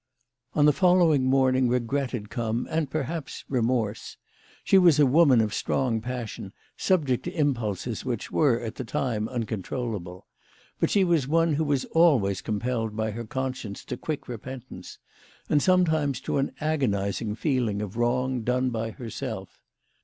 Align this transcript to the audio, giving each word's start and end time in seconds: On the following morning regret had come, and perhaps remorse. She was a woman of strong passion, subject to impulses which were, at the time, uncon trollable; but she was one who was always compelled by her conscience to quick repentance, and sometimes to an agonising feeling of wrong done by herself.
On 0.55 0.65
the 0.65 0.73
following 0.73 1.25
morning 1.25 1.69
regret 1.69 2.09
had 2.09 2.31
come, 2.31 2.65
and 2.71 2.89
perhaps 2.89 3.45
remorse. 3.47 4.17
She 4.63 4.79
was 4.79 4.97
a 4.99 5.05
woman 5.05 5.41
of 5.41 5.53
strong 5.53 6.01
passion, 6.01 6.53
subject 6.75 7.23
to 7.25 7.31
impulses 7.37 8.03
which 8.03 8.31
were, 8.31 8.59
at 8.61 8.73
the 8.77 8.83
time, 8.83 9.27
uncon 9.27 9.61
trollable; 9.61 10.23
but 10.79 10.89
she 10.89 11.03
was 11.03 11.27
one 11.27 11.53
who 11.53 11.63
was 11.63 11.85
always 11.91 12.41
compelled 12.41 12.95
by 12.95 13.11
her 13.11 13.25
conscience 13.25 13.85
to 13.85 13.95
quick 13.95 14.27
repentance, 14.27 14.97
and 15.49 15.61
sometimes 15.61 16.19
to 16.21 16.37
an 16.39 16.51
agonising 16.59 17.35
feeling 17.35 17.79
of 17.79 17.95
wrong 17.95 18.41
done 18.41 18.71
by 18.71 18.89
herself. 18.89 19.59